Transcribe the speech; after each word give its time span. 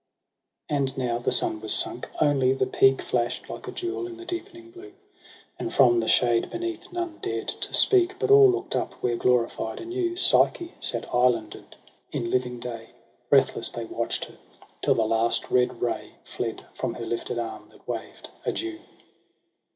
if 0.67 0.75
And 0.75 0.97
now 0.97 1.19
the 1.19 1.31
sun 1.31 1.61
was 1.61 1.75
sunk 1.75 2.05
j 2.05 2.09
only 2.25 2.53
the 2.53 2.65
peak 2.65 3.03
Flash'd 3.03 3.47
like 3.49 3.67
a 3.67 3.71
jewel 3.71 4.07
in 4.07 4.17
the 4.17 4.25
deepening 4.25 4.71
blue: 4.71 4.93
And 5.59 5.71
from 5.71 5.99
the 5.99 6.07
shade 6.07 6.49
beneath 6.49 6.91
none 6.91 7.19
dared 7.21 7.49
to 7.49 7.71
speak. 7.71 8.15
But 8.17 8.31
all 8.31 8.49
look'd 8.49 8.75
up, 8.75 8.93
where 9.03 9.15
glorified 9.15 9.79
anew 9.79 10.15
Psyche 10.15 10.73
sat 10.79 11.07
islanded 11.13 11.75
in 12.11 12.31
living 12.31 12.59
day. 12.59 12.95
Breathless 13.29 13.69
they 13.69 13.85
watcht 13.85 14.25
her, 14.25 14.39
till 14.81 14.95
the 14.95 15.05
last 15.05 15.51
red 15.51 15.83
ray 15.83 16.13
Fled 16.23 16.65
from 16.73 16.95
her 16.95 17.05
lifted 17.05 17.37
arm 17.37 17.69
that 17.69 17.87
waved 17.87 18.27
adieu. 18.43 18.79